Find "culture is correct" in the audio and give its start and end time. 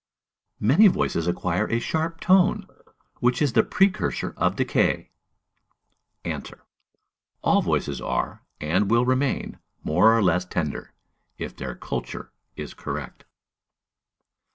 11.75-13.25